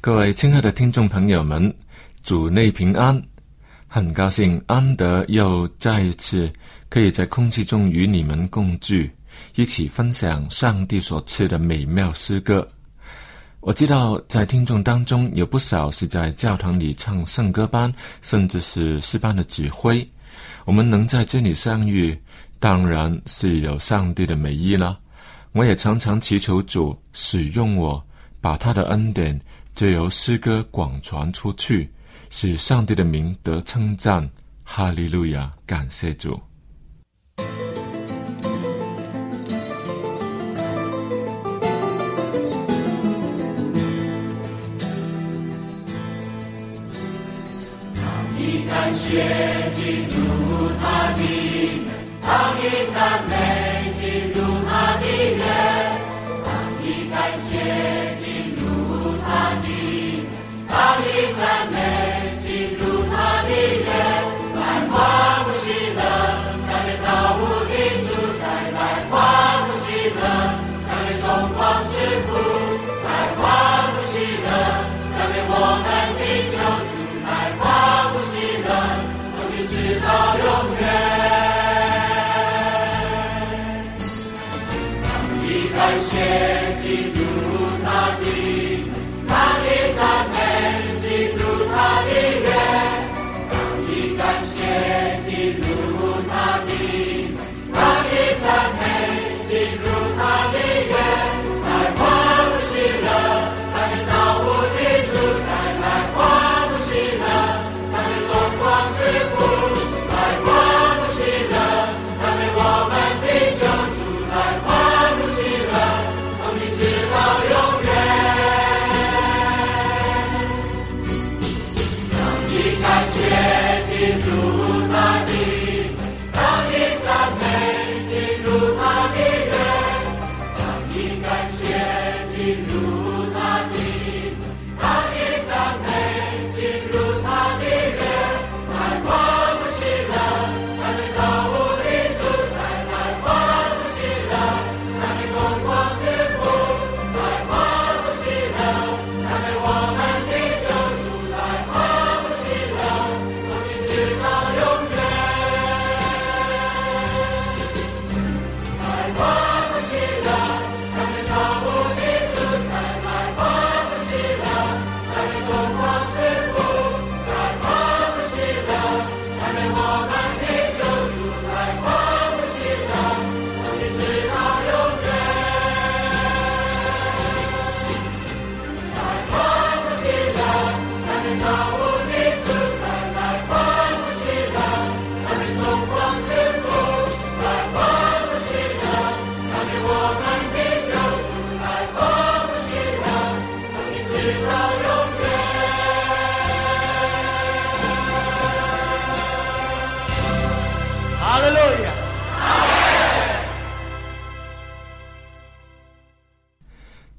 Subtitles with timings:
[0.00, 1.74] 各位亲爱的听众朋友们，
[2.22, 3.20] 主内平安！
[3.88, 6.48] 很高兴安德又再一次
[6.88, 9.10] 可以在空气中与你们共聚，
[9.56, 12.66] 一起分享上帝所赐的美妙诗歌。
[13.58, 20.08] 我知道在听众当中有不少是在教堂里唱圣歌班，甚至是诗班的指挥。
[20.64, 22.16] 我们能在这里相遇，
[22.60, 24.96] 当然是有上帝的美意了。
[25.50, 28.00] 我也常常祈求主使用我，
[28.40, 29.38] 把他的恩典。
[29.78, 31.88] 就由诗歌广传出去，
[32.30, 34.28] 使上帝的名得称赞。
[34.64, 35.52] 哈利路亚！
[35.64, 36.32] 感谢主。
[36.34, 36.40] 哈
[48.36, 48.64] 利
[52.18, 53.67] 路亚！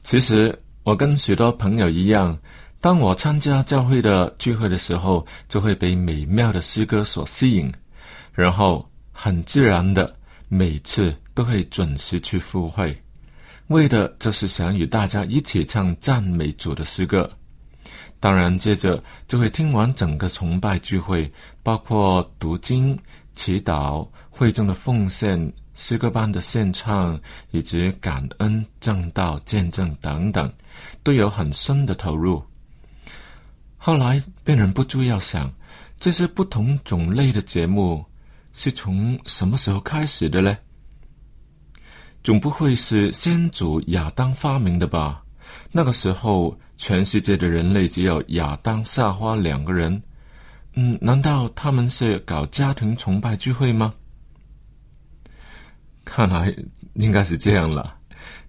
[0.09, 2.35] 其实我跟许多朋友一样，
[2.81, 7.71] 当我参加教会的聚会的时候，就会被美妙的诗歌所吸引，
[8.33, 10.11] 然后很自然的
[10.47, 12.99] 每次都会准时去赴会，
[13.67, 17.29] 为的就是想与大家一起唱赞美主的诗歌。
[18.19, 22.97] 当然，接着就会听完整个崇拜聚会，包括读经、
[23.35, 25.39] 祈祷、会中的奉献。
[25.81, 27.17] 诗歌班的献唱
[27.51, 30.51] 以及感恩、正道、见证等等，
[31.03, 32.43] 都有很深的投入。
[33.77, 35.49] 后来，便忍不住要想，
[35.97, 38.05] 这些不同种类的节目
[38.51, 40.57] 是从什么时候开始的呢？
[42.21, 45.23] 总不会是先祖亚当发明的吧？
[45.71, 50.03] 那个时候，全世界的人类只有亚当、夏娃两个人。
[50.73, 53.93] 嗯，难道他们是搞家庭崇拜聚会吗？
[56.11, 56.53] 看来
[56.95, 57.95] 应该是这样了，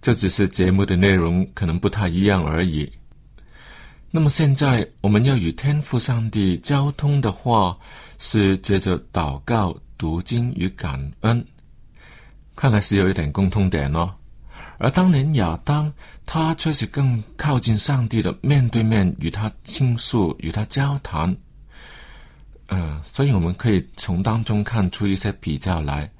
[0.00, 2.90] 这只是节目的内容可能不太一样而已。
[4.10, 7.78] 那么现在我们要与天父上帝交通的话，
[8.18, 11.44] 是接着祷告、读经与感恩，
[12.56, 14.12] 看来是有一点共通点哦。
[14.78, 15.92] 而当年亚当，
[16.24, 21.36] 他却是更靠近上帝的，面对面与他倾诉、与他交谈。
[22.68, 26.10] 嗯，所以我们可以从当中看出一些比较来。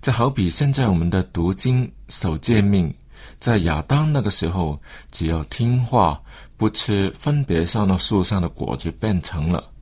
[0.00, 2.94] 这好比现在我们的读经守诫命，
[3.40, 4.80] 在亚当那个时候，
[5.10, 6.20] 只要听话
[6.56, 9.72] 不吃分别上了树上的果子，变成了。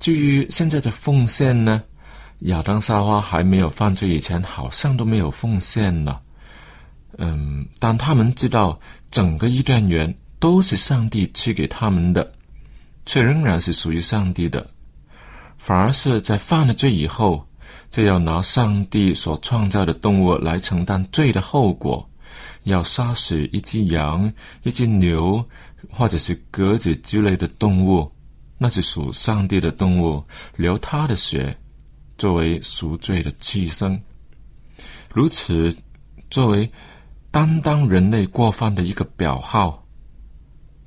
[0.00, 1.80] 至于现在的奉献呢，
[2.40, 6.20] 亚当沙花还没有犯罪以前，好像都没有奉献了。
[7.16, 8.80] 嗯，但他们知道
[9.12, 12.32] 整个伊甸园都是上帝赐给他们的，
[13.06, 14.68] 却仍然是属于上帝的，
[15.56, 17.46] 反而是在犯了罪以后。
[17.90, 22.08] 就要拿上帝所创造的动物来承担罪的后果，
[22.62, 24.32] 要杀死一只羊、
[24.62, 25.44] 一只牛，
[25.90, 28.10] 或者是鸽子之类的动物，
[28.58, 30.22] 那是属上帝的动物，
[30.56, 31.56] 流他的血，
[32.16, 33.98] 作为赎罪的牺牲。
[35.12, 35.74] 如此，
[36.30, 36.70] 作为
[37.32, 39.79] 担当人类过犯的一个表号。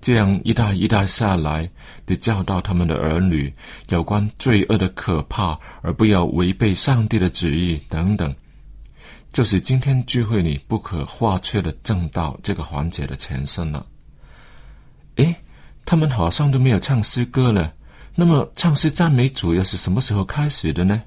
[0.03, 1.69] 这样一代一代下来，
[2.05, 3.51] 得教导他们的儿女
[3.87, 8.35] 有关罪恶的可怕，而不要违背上帝的旨意等等，
[9.31, 13.85] 就是今天聚会里不可或缺的正道这个环节的前身了。
[15.15, 15.33] 诶，
[15.85, 17.73] 他们好像都没有唱诗歌了，
[18.13, 21.01] 那么唱诗赞美主又是什么时候开始的呢？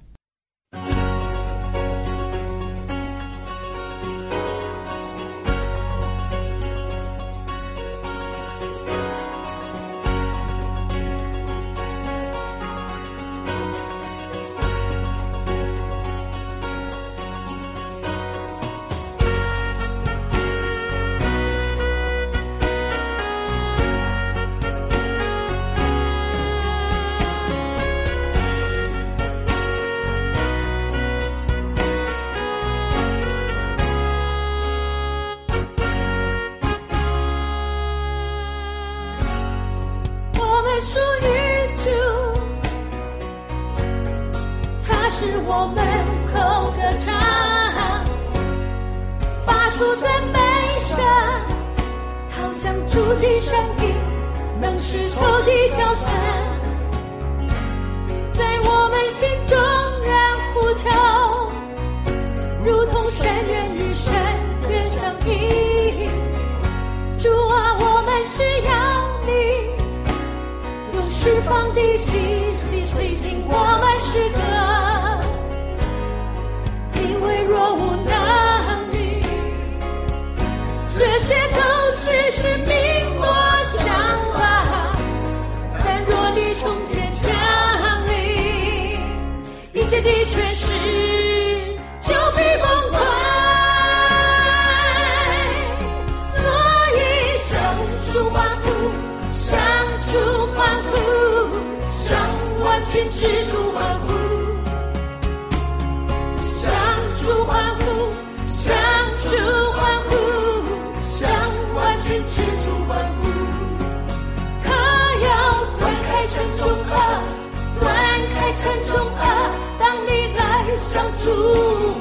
[121.26, 121.32] 主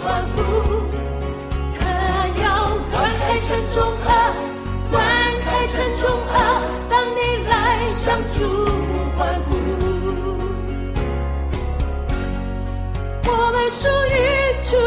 [0.03, 0.37] 欢呼，
[1.79, 1.81] 他
[2.43, 2.45] 要
[2.91, 4.09] 管开晨中啊，
[4.91, 5.01] 管
[5.41, 7.17] 开晨中啊，当你
[7.49, 8.45] 来向主
[9.17, 9.57] 欢呼。
[13.27, 14.15] 我们属于
[14.69, 14.77] 主，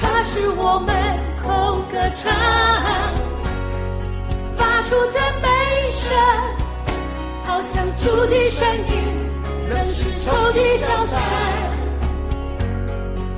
[0.00, 0.90] 他是我们
[1.40, 1.46] 口
[1.92, 2.24] 歌唱，
[4.56, 5.46] 发出赞美
[5.92, 6.10] 声，
[7.46, 9.25] 好像主的声音。
[9.68, 11.20] 仍是仇敌消散，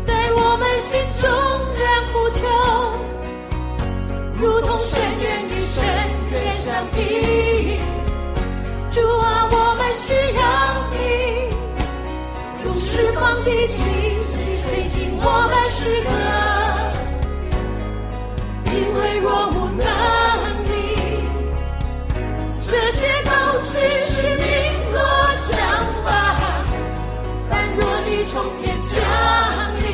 [0.04, 1.30] 在我们心中
[1.74, 2.46] 人呼求，
[4.36, 5.82] 如同深渊与深
[6.30, 7.80] 渊相比。
[8.90, 10.42] 主啊，我们需要
[10.92, 10.96] 你，
[12.64, 13.76] 用释放的气
[14.22, 16.10] 息吹进我们诗歌。
[18.66, 19.86] 因为若无能
[20.68, 20.70] 力，
[22.66, 23.30] 这些都
[23.64, 23.72] 只
[24.04, 24.44] 是名
[24.92, 24.98] 落
[25.34, 25.87] 想吧。
[28.08, 28.96] 但若你从天降
[29.82, 29.86] 临，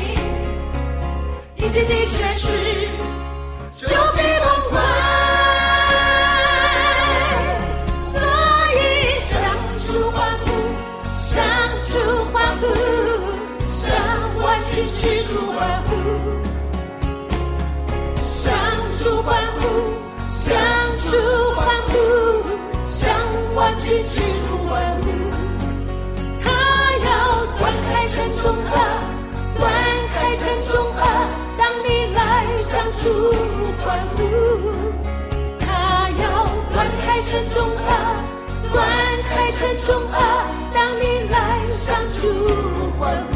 [1.57, 2.47] 一切的权势
[3.75, 4.73] 就必崩坏。
[8.13, 8.15] 所
[8.71, 8.79] 以
[9.19, 9.33] 向
[9.85, 10.47] 主欢呼，
[11.17, 11.43] 向
[11.83, 11.91] 主
[12.31, 12.63] 欢呼，
[13.69, 13.83] 向
[14.41, 14.43] 万
[14.73, 15.31] 军之主
[33.05, 33.11] 主
[33.85, 34.19] 欢呼，
[35.59, 36.23] 他要
[36.73, 37.89] 断开沉重啊，
[38.73, 38.75] 断
[39.29, 40.17] 开沉重啊。
[40.73, 42.33] 当你来向主
[42.97, 43.34] 欢呼，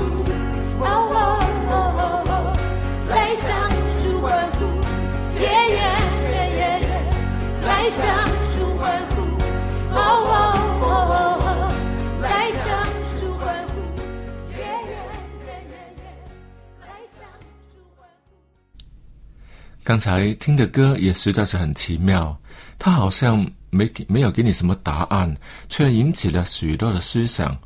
[19.89, 22.39] 刚才听的歌也实在是很奇妙，
[22.77, 25.35] 它好像没给没有给你什么答案，
[25.67, 27.57] 却引起了许多的思想。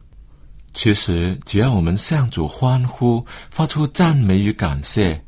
[0.73, 5.21] 其实，只要我们向主欢呼，发出赞美与感谢，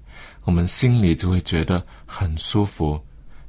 [0.45, 2.97] 我们心里就会觉得很舒服，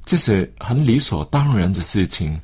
[0.03, 2.37] 这是很理所当然的事情。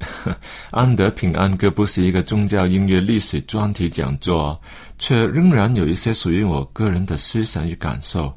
[0.72, 4.60] 安德平安歌不是一个宗教音乐历史专题讲座，
[4.98, 8.30] 却仍然有一些属于我个人的思想与感受。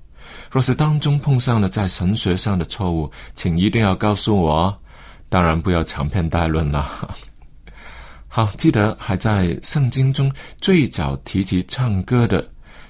[0.53, 4.77] 若是当中碰上了在神学上的错误，请一定要告诉我哦。
[5.27, 7.17] 当然不要长篇大论了。
[8.27, 10.31] 好，记得还在圣经中
[10.61, 12.47] 最早提及唱歌的，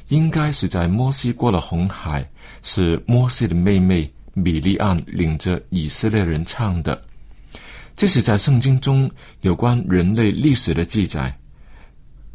[0.09, 2.29] 应该是在摩西过了红海，
[2.63, 7.01] 是摩西的妹妹米利安领着以色列人唱的。
[7.95, 11.33] 这是在圣经中有关人类历史的记载。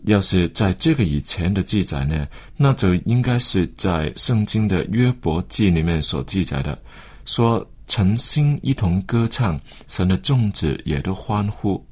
[0.04, 2.26] 要是在这个以前的记载呢，
[2.56, 6.78] 那就应该是在圣经的约伯记里面所记载的，
[7.24, 11.84] 说诚心一同歌唱，神的众子也都欢呼。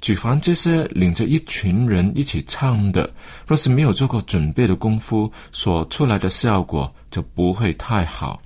[0.00, 3.12] 举凡这些领着一群人一起唱的，
[3.46, 8.40] 若是没有做过准备的功夫，所出来的效果就不会太好。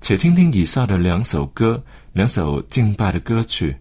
[0.00, 3.74] 且听听以下的两首歌，两首敬拜的歌曲，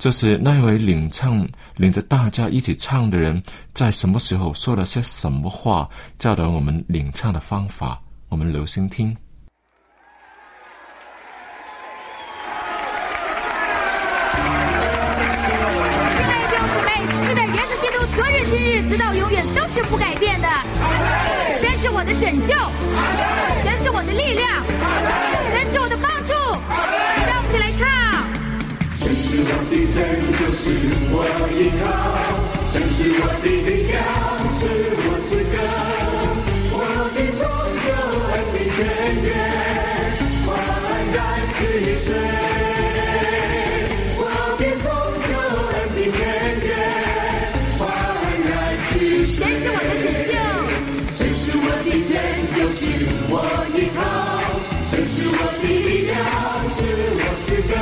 [0.00, 3.40] 就是那位领唱、领着大家一起唱的人，
[3.74, 5.86] 在什么时候说了些什么话，
[6.18, 8.00] 教导我们领唱的方法。
[8.30, 9.14] 我们留心听。
[16.16, 19.98] 亲爱的弟兄姊妹，是的，耶稣基督昨日、今日，直到永远都是不
[31.60, 31.84] 依靠；
[32.72, 34.00] 神是我的力量，
[34.56, 34.60] 是
[35.04, 35.54] 我诗歌。
[36.72, 36.74] 我
[37.12, 37.42] 的拯
[37.84, 37.86] 救，
[38.32, 38.78] 恩的泉
[39.20, 39.28] 源，
[40.46, 40.48] 焕
[41.12, 41.18] 然
[41.58, 41.60] 之
[42.00, 42.08] 水。
[44.16, 44.24] 我
[44.56, 44.88] 的拯
[45.28, 45.30] 救，
[45.76, 46.18] 恩的泉
[46.64, 46.72] 源，
[47.78, 47.78] 焕
[48.48, 48.50] 然
[48.88, 48.92] 之
[49.26, 49.36] 水。
[49.36, 50.32] 神是我的拯救，
[51.12, 52.16] 神是我的拯
[52.56, 52.80] 救，是
[53.28, 53.36] 我
[53.76, 54.00] 依靠；
[54.90, 56.16] 神是我的力量，
[56.70, 56.78] 是
[57.20, 57.74] 我诗歌。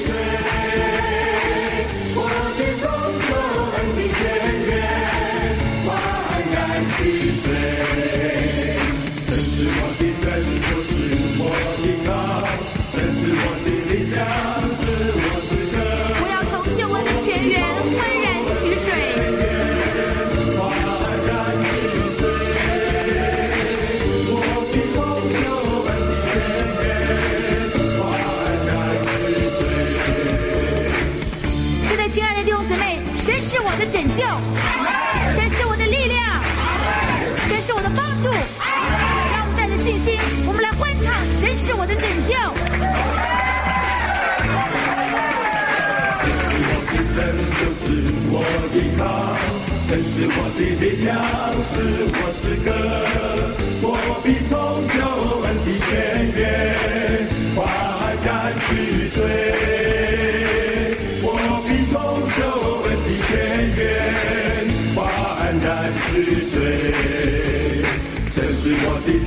[0.00, 0.08] 之水。
[2.16, 2.18] 我
[2.58, 2.84] 的拯
[3.26, 3.30] 救，
[3.76, 4.20] 恩的泉
[4.66, 4.70] 源，
[5.86, 5.88] 焕
[6.50, 6.56] 然
[6.96, 6.98] 之
[7.40, 7.44] 水。
[9.26, 9.80] 神是我
[33.90, 34.24] 拯救，
[35.34, 36.40] 神是我的力量，
[37.48, 38.30] 神是我的帮助。
[39.32, 40.16] 让我们带着信心，
[40.46, 42.32] 我们来欢唱：神是我的拯救。
[46.20, 46.38] 这是
[46.70, 47.18] 我的拯
[47.58, 47.82] 救是
[48.30, 48.38] 我
[48.72, 49.02] 依靠，
[49.88, 51.10] 神是我的力量，
[51.66, 51.74] 是
[52.14, 52.70] 我诗歌，
[53.82, 53.86] 我
[54.22, 54.54] 必从
[54.86, 54.98] 救
[55.42, 55.90] 恩的泉
[56.36, 56.38] 源
[57.56, 57.58] 快
[58.24, 58.28] 赶
[58.68, 58.70] 去
[59.08, 59.18] 水，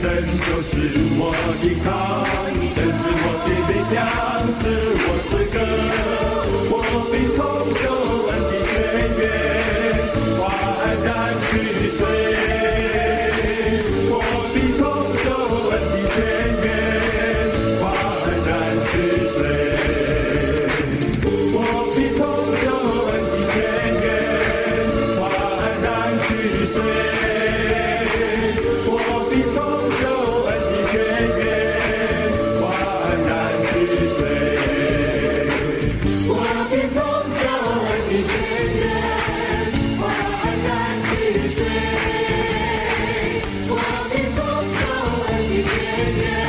[0.03, 0.75] 神就，是
[1.15, 1.31] 我
[1.62, 1.88] 的靠，
[2.75, 4.03] 神是我的力量，
[4.51, 4.60] 是
[5.07, 5.55] 我是歌，
[45.95, 46.42] 的泉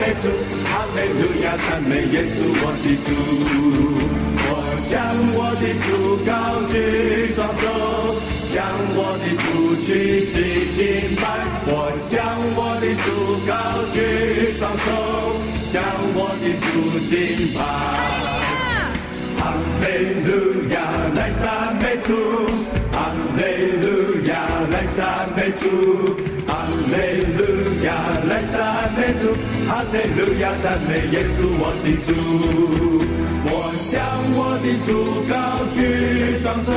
[0.00, 0.30] 美主！
[0.64, 3.08] 哈利路亚，赞美耶稣我的主！
[4.48, 4.88] 我向
[5.36, 5.88] 我的主
[6.24, 6.32] 高
[6.72, 6.74] 举
[7.34, 7.62] 双手，
[8.48, 8.64] 向
[8.96, 9.88] 我的主屈
[10.24, 10.32] 膝
[10.72, 10.80] 敬
[11.20, 11.22] 拜。
[11.66, 12.10] 我向
[12.56, 13.06] 我的主
[13.46, 13.52] 高
[13.92, 13.96] 举
[14.58, 14.88] 双手，
[15.68, 15.84] 向
[16.16, 16.72] 我的主
[17.04, 17.12] 敬
[17.54, 17.60] 拜。
[19.38, 19.40] 哈
[19.82, 19.84] 利
[20.24, 20.30] 路
[20.72, 20.74] 亚，
[21.14, 21.44] 来赞
[21.76, 22.08] 美主！
[22.90, 22.96] 哈
[23.36, 23.40] 利
[23.82, 23.84] 路
[24.26, 24.32] 亚，
[24.70, 24.98] 来赞
[25.36, 25.62] 美主！
[26.46, 26.50] 哈
[26.88, 26.94] 利
[27.36, 27.40] 路
[27.84, 27.94] 亚，
[28.28, 29.32] 来赞美主！
[29.68, 32.12] 哈利路亚，赞美耶稣我的主！
[33.42, 33.48] 我
[33.88, 33.90] 向
[34.36, 34.88] 我的主
[35.28, 35.34] 高
[35.72, 35.78] 举
[36.42, 36.68] 双手，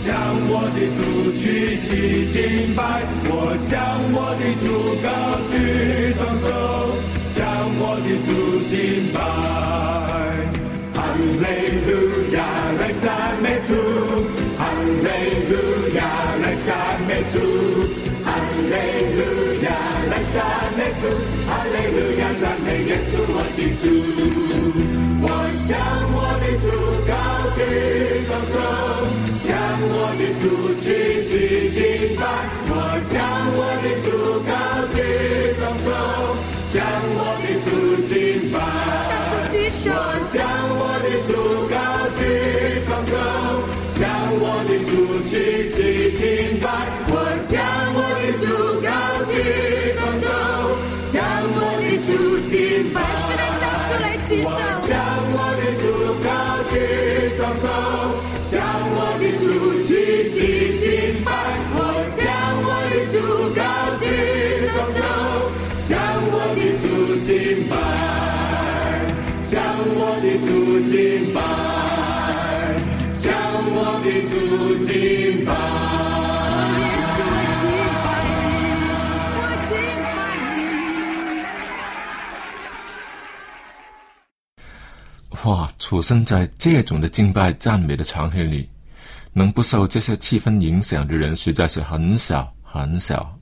[0.00, 0.08] 向
[0.48, 0.98] 我的主
[1.36, 1.86] 屈膝
[2.30, 2.80] 敬拜。
[3.28, 3.70] 我向
[4.14, 4.66] 我的主
[5.04, 5.06] 高
[5.50, 5.52] 举
[6.14, 6.46] 双手，
[7.28, 7.44] 向
[7.78, 8.28] 我的主
[8.70, 8.74] 敬
[9.12, 9.16] 拜。
[10.94, 10.98] 哈
[11.40, 11.44] 利
[11.84, 11.88] 路
[12.34, 12.38] 亚，
[12.80, 13.04] 来赞
[13.42, 13.68] 美主！
[14.56, 14.60] 哈
[15.02, 15.06] 利
[15.50, 15.52] 路
[15.96, 16.00] 亚，
[16.40, 16.68] 来赞
[17.06, 17.34] 美主！
[18.34, 18.74] 哈利
[19.14, 19.22] 路
[19.62, 19.70] 亚，
[20.10, 20.36] 来赞
[20.76, 21.02] 美主！
[21.46, 23.82] 哈利路亚，赞美耶稣我的主！
[25.22, 25.26] 我
[25.66, 25.70] 向
[26.12, 26.66] 我的主
[27.06, 27.12] 高
[27.54, 27.58] 举
[28.26, 28.54] 双手，
[29.38, 29.46] 向
[29.88, 30.44] 我的主
[30.80, 30.84] 屈
[45.68, 45.72] 膝
[46.10, 46.93] 敬拜。
[52.74, 52.98] 敬拜。
[53.14, 54.48] 是的，向主来举手。
[54.50, 54.90] 我向
[55.30, 55.84] 我的主
[56.24, 56.26] 高
[56.72, 56.74] 举
[57.36, 57.64] 双手，
[58.42, 58.52] 向
[58.90, 59.42] 我的主
[59.82, 59.88] 屈
[60.24, 60.34] 膝
[60.76, 60.82] 敬
[61.24, 61.30] 拜。
[61.76, 61.78] 我
[62.10, 62.20] 向
[62.66, 63.14] 我的主
[63.54, 63.62] 高
[64.00, 64.02] 举
[64.72, 64.98] 双手，
[65.78, 65.86] 向
[66.32, 66.84] 我的主
[67.20, 67.30] 敬
[67.70, 67.72] 拜，
[69.44, 69.52] 向
[69.94, 70.48] 我的主
[70.90, 70.92] 敬
[71.32, 71.38] 拜，
[73.14, 73.22] 向
[73.70, 74.34] 我的主
[74.82, 76.23] 敬拜。
[85.44, 88.68] 哇，处身在这种的敬拜赞美的场合里，
[89.32, 93.38] 能不受这些气氛影响的人实在是很少很少。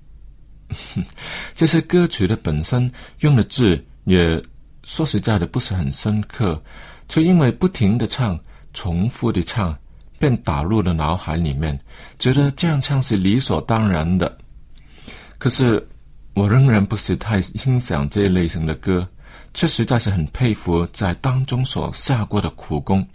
[1.55, 4.43] 这些歌曲的本身用的字也
[4.83, 6.61] 说实在的不是很深刻，
[7.09, 8.39] 却因为不停的唱、
[8.73, 9.77] 重复的唱，
[10.19, 11.79] 便打入了脑海里面，
[12.19, 14.39] 觉得这样唱是理所当然的。
[15.39, 15.87] 可是
[16.35, 19.07] 我仍然不是太欣赏这一类型的歌，
[19.55, 23.07] 却实在是很佩服在当中所下过的苦功。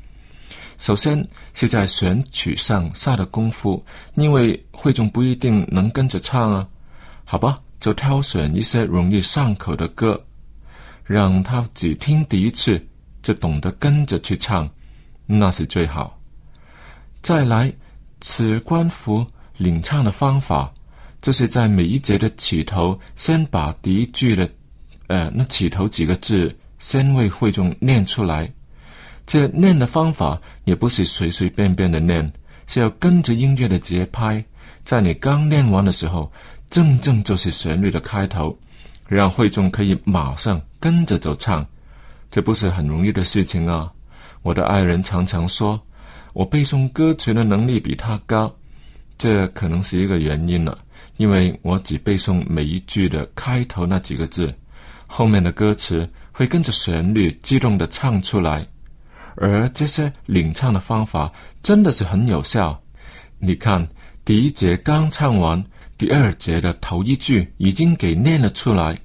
[0.77, 3.83] 首先是在选曲上下的功夫，
[4.15, 6.67] 因为会众不一定能跟着唱啊。
[7.25, 10.23] 好吧，就挑选一些容易上口的歌，
[11.03, 12.81] 让他只听第一次
[13.23, 14.69] 就懂得跟着去唱，
[15.25, 16.17] 那是最好。
[17.21, 17.73] 再来，
[18.21, 19.25] 此关乎
[19.57, 20.71] 领唱的方法，
[21.21, 24.49] 就是在每一节的起头，先把第一句的，
[25.07, 28.51] 呃，那起头几个字先为会众念出来。
[29.25, 32.31] 这念的方法也不是随随便便的念，
[32.65, 34.43] 是要跟着音乐的节拍，
[34.85, 36.31] 在你刚念完的时候，
[36.69, 38.57] 正正就是旋律的开头，
[39.07, 41.65] 让会众可以马上跟着走唱，
[42.31, 43.91] 这不是很容易的事情啊！
[44.43, 45.81] 我的爱人常常说，
[46.31, 48.53] 我背诵歌词的能力比他高，
[49.17, 50.77] 这可能是一个原因了，
[51.17, 54.53] 因为我只背诵每一句的开头那几个字，
[55.07, 58.63] 后面的歌词会跟着旋律激动的唱出来，
[59.37, 61.31] 而这些领唱的方法
[61.63, 62.79] 真的是很有效。
[63.39, 63.87] 你看。
[64.25, 65.63] 第一节刚唱完，
[65.97, 68.99] 第二节的头一句已经给念了出来。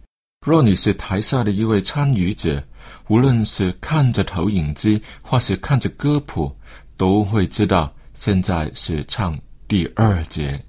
[0.44, 2.60] 若你是台下的一位参与者，
[3.06, 6.52] 无论是看着投影机或是看着歌谱，
[6.96, 9.38] 都会知道现在是唱
[9.68, 10.60] 第二节。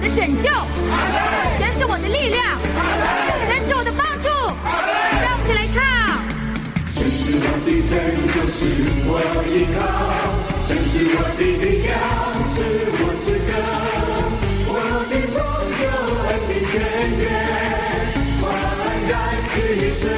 [0.00, 0.48] 的拯救，
[1.58, 2.58] 神是我的力量，
[3.46, 4.28] 神是我的帮助。
[5.20, 5.76] 让我们一起来唱。
[6.94, 7.92] 神是我的拯
[8.32, 8.58] 救，是
[9.04, 9.12] 我
[9.46, 9.78] 依靠；
[10.66, 11.92] 神是我的力量，
[12.48, 12.56] 是
[12.96, 13.50] 我诗歌。
[14.72, 14.74] 我
[15.10, 15.38] 的拯
[15.78, 15.82] 救，
[16.28, 16.72] 恩典泉
[17.20, 17.22] 源，
[18.40, 18.42] 焕
[19.06, 19.12] 然
[19.52, 19.54] 去
[19.92, 20.08] 水。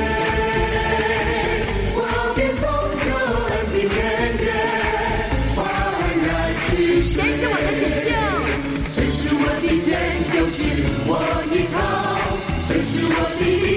[13.43, 13.72] 是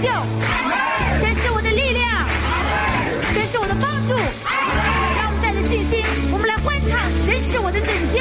[0.00, 0.08] 救，
[1.20, 2.00] 神是我的力量，
[3.34, 4.16] 神是我的帮助。
[4.16, 8.18] 让我们带着信心，我们来欢唱：神是我的拯救。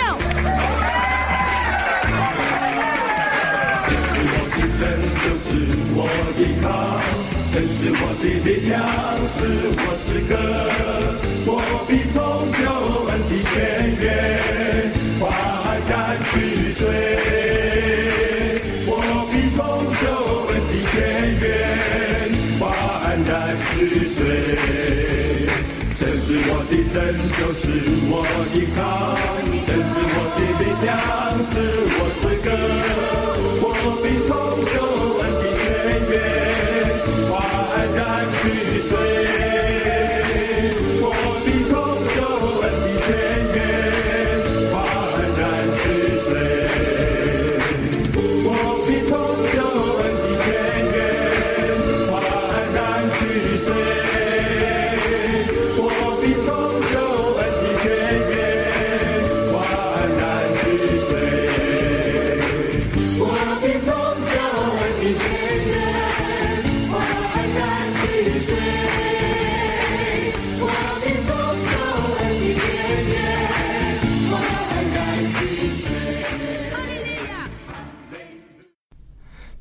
[3.86, 4.84] 神是我的拯
[5.24, 5.48] 救是
[5.96, 6.04] 我
[6.36, 6.68] 依靠，
[7.50, 8.76] 神是我的力量，
[9.26, 9.38] 是
[9.80, 10.36] 我诗歌。
[11.46, 12.20] 我必从
[12.60, 12.60] 救
[13.08, 13.56] 恩的泉
[14.02, 14.04] 源，
[15.18, 15.24] 焕
[15.88, 15.96] 然
[16.34, 16.34] 去
[16.74, 17.09] 水。
[27.00, 27.70] 神就，是
[28.12, 28.14] 我
[28.54, 28.78] 依靠；
[29.66, 30.92] 神是我的力量，
[31.42, 31.52] 是
[31.96, 32.48] 我诗歌。
[33.64, 33.66] 我
[34.04, 34.30] 必从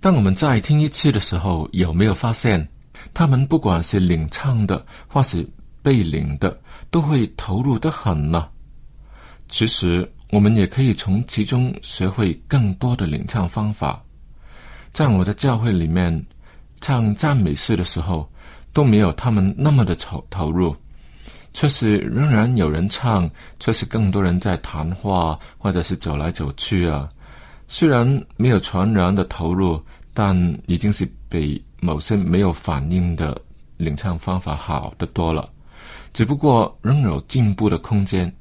[0.08, 2.66] 当我们再听一次的时候，有没有发现，
[3.12, 5.46] 他们不管是领唱的或是
[5.82, 6.58] 被领的，
[6.90, 8.48] 都会投入的很呢？
[9.50, 14.02] 其实，我们也可以从其中学会更多的领唱方法。
[14.94, 16.24] 在我的教会里面，
[16.80, 18.26] 唱赞美诗的时候，
[18.72, 20.74] 都没有他们那么的投投入，
[21.52, 27.06] 却是仍然有人唱，却是更多人在谈话，或者是走来走去啊。
[27.70, 29.78] 虽然没有全然的投入，
[30.20, 33.40] 但已经是比某些没有反应的
[33.76, 35.48] 领唱方法好得多了。
[36.12, 38.32] 只不过仍有进步的空间。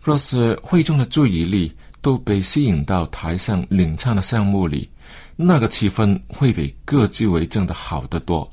[0.00, 4.88] 若是会众的注意力都被吸引到台上领唱的项目里，
[5.34, 8.48] 那个气氛会比各自为政的好得多。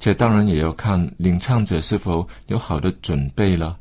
[0.00, 3.78] 这当然也要看领唱者是否有好的准备了。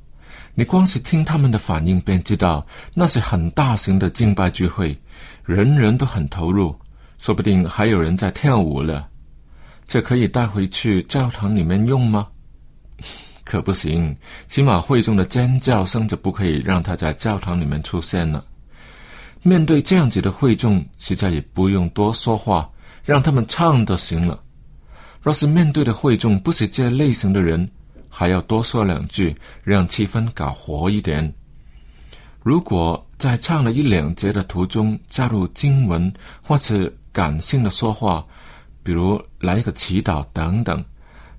[0.53, 2.63] 你光是听他们的反应，便知道
[2.93, 4.95] 那是很大型的敬拜聚会，
[5.43, 6.75] 人人都很投入，
[7.21, 9.07] 说不定还有人在跳舞了。
[9.87, 12.27] 这可以带回去教堂里面用吗？
[13.45, 14.15] 可不行，
[14.47, 18.43] 起码会中的尖叫声就不可以让他在教堂里面出现了。
[19.43, 22.67] 面对这样子的会众，实在也不用多说话，
[23.03, 24.41] 让他们唱就行了。
[25.21, 27.69] 若是面对的会众不是这类型的人，
[28.09, 31.31] 还要多说两句，让气氛搞活一点。
[32.41, 38.25] 如果在唱了一两节的途中加入经文或是感性的说话，
[38.83, 40.83] 比如来一个祈祷等等，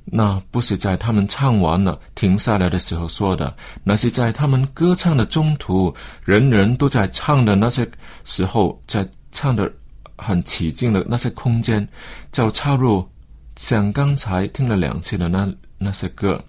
[0.04, 3.54] 那不是在他们唱完了停下来的时候说的，
[3.84, 7.88] 那是在他们歌唱的中途，人人都在唱的那些
[8.24, 9.72] 时候，在唱的
[10.16, 11.86] 很起劲的那些空间，
[12.30, 13.08] 就插入
[13.56, 16.42] 像刚才听了两次的那那些歌，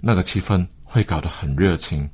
[0.00, 2.08] 那个气氛会搞得很热情。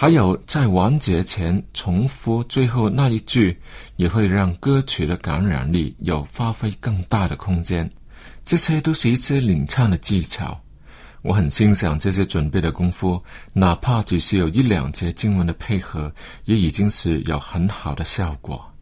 [0.00, 3.54] 还有在完结前重复最后那一句，
[3.96, 7.86] 也会让歌曲的感染力有发挥更大的空间。
[8.42, 10.58] 这些都是一些领唱的技巧，
[11.20, 16.10] 我很欣赏这些准备的功夫，哪怕只是有一两节经文的配合，
[16.46, 18.72] 也已经是有很好的效果。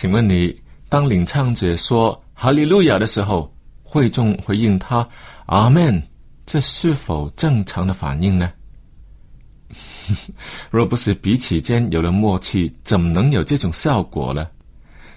[0.00, 0.58] 请问你，
[0.88, 5.06] 当领唱者说“哈利路亚”的时候，会众回应他
[5.44, 6.02] “阿门”，
[6.46, 8.50] 这是否正常的反应呢？
[10.72, 14.48] 若不是彼此间有了默契，怎么能有这种效果呢？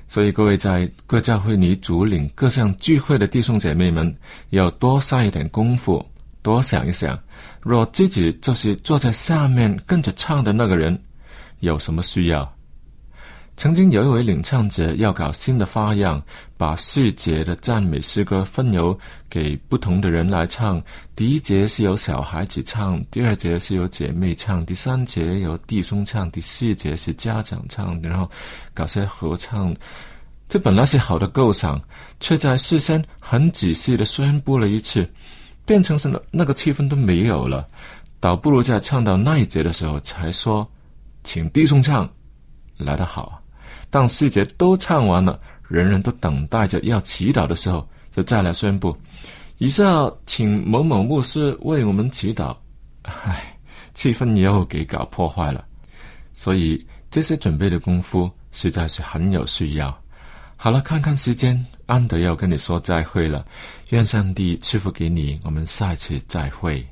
[0.06, 4.13] 所以，各位在各教会里主领各项聚会的弟兄姐妹们，
[4.50, 6.06] 要多下一点功夫，
[6.41, 7.17] 多想一想，
[7.62, 11.02] 若自己就是坐在下面跟着唱的那个人，
[11.62, 12.54] 有什么需要？
[13.63, 16.21] 曾经有一位领唱者要搞新的花样，
[16.58, 18.99] 把四节的赞美诗歌分由
[19.30, 20.84] 给不同的人来唱。
[21.15, 28.30] 第一节是由小孩子唱，第二节是由姐妹唱，第三节由弟兄唱，第四节是家长唱，然后
[28.73, 29.73] 搞些合唱。
[30.49, 31.82] 这本来是好的构想，
[32.19, 35.10] 却在事先很仔细的宣布了一次，
[35.63, 37.65] 变成是那那个气氛都没有了。
[38.19, 40.69] 倒不如在唱到那一节的时候才说，
[41.23, 42.06] 请弟兄唱，
[42.76, 43.39] 来得好。
[43.94, 48.98] 当四节都唱完了，人人都等待着要祈祷的时候，就再来宣布：
[49.60, 52.58] 以下请某某牧师为我们祈祷。
[53.04, 53.56] 唉，
[53.94, 55.64] 气氛又给搞破坏了。
[56.34, 59.96] 所以这些准备的功夫实在是很有需要。
[60.56, 63.46] 好了，看看时间，安德要跟你说再会了。
[63.90, 66.84] 愿上帝赐福给你，我们下一次再会。